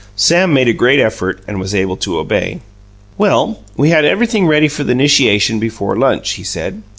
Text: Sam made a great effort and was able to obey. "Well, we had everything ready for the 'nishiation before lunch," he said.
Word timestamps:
Sam 0.15 0.51
made 0.51 0.67
a 0.67 0.73
great 0.73 0.99
effort 0.99 1.41
and 1.47 1.59
was 1.59 1.75
able 1.75 1.95
to 1.97 2.17
obey. 2.17 2.61
"Well, 3.19 3.59
we 3.77 3.91
had 3.91 4.03
everything 4.03 4.47
ready 4.47 4.67
for 4.67 4.83
the 4.83 4.95
'nishiation 4.95 5.59
before 5.59 5.95
lunch," 5.95 6.31
he 6.31 6.43
said. 6.43 6.81